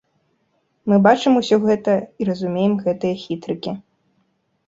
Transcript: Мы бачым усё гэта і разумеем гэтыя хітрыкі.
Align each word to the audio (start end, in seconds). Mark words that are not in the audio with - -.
Мы 0.91 0.95
бачым 1.07 1.33
усё 1.41 1.55
гэта 1.65 1.93
і 2.23 2.27
разумеем 2.31 2.73
гэтыя 2.85 3.19
хітрыкі. 3.25 3.71